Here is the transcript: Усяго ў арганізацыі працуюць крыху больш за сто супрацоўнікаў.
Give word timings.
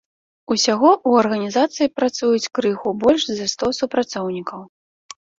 Усяго 0.53 0.89
ў 0.91 1.17
арганізацыі 1.23 1.91
працуюць 1.99 2.49
крыху 2.59 2.93
больш 3.03 3.27
за 3.41 3.45
сто 3.53 3.67
супрацоўнікаў. 3.81 4.65